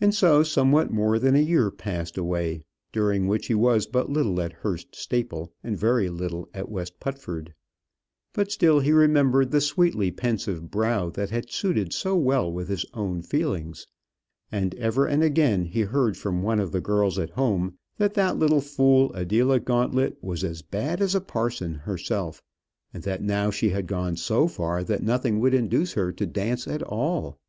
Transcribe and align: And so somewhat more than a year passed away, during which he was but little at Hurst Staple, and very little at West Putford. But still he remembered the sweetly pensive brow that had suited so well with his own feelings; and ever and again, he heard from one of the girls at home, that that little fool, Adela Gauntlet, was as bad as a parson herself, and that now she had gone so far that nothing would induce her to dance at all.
And 0.00 0.14
so 0.14 0.44
somewhat 0.44 0.92
more 0.92 1.18
than 1.18 1.34
a 1.34 1.40
year 1.40 1.72
passed 1.72 2.16
away, 2.16 2.62
during 2.92 3.26
which 3.26 3.46
he 3.48 3.56
was 3.56 3.88
but 3.88 4.08
little 4.08 4.40
at 4.40 4.52
Hurst 4.52 4.94
Staple, 4.94 5.52
and 5.64 5.76
very 5.76 6.08
little 6.08 6.48
at 6.54 6.68
West 6.68 7.00
Putford. 7.00 7.52
But 8.34 8.52
still 8.52 8.78
he 8.78 8.92
remembered 8.92 9.50
the 9.50 9.60
sweetly 9.60 10.12
pensive 10.12 10.70
brow 10.70 11.10
that 11.10 11.30
had 11.30 11.50
suited 11.50 11.92
so 11.92 12.14
well 12.16 12.52
with 12.52 12.68
his 12.68 12.86
own 12.94 13.20
feelings; 13.22 13.88
and 14.52 14.76
ever 14.76 15.08
and 15.08 15.24
again, 15.24 15.64
he 15.64 15.80
heard 15.80 16.16
from 16.16 16.44
one 16.44 16.60
of 16.60 16.70
the 16.70 16.80
girls 16.80 17.18
at 17.18 17.30
home, 17.30 17.76
that 17.96 18.14
that 18.14 18.38
little 18.38 18.60
fool, 18.60 19.12
Adela 19.12 19.58
Gauntlet, 19.58 20.16
was 20.22 20.44
as 20.44 20.62
bad 20.62 21.00
as 21.02 21.16
a 21.16 21.20
parson 21.20 21.74
herself, 21.74 22.40
and 22.94 23.02
that 23.02 23.24
now 23.24 23.50
she 23.50 23.70
had 23.70 23.88
gone 23.88 24.14
so 24.14 24.46
far 24.46 24.84
that 24.84 25.02
nothing 25.02 25.40
would 25.40 25.52
induce 25.52 25.94
her 25.94 26.12
to 26.12 26.26
dance 26.26 26.68
at 26.68 26.84
all. 26.84 27.40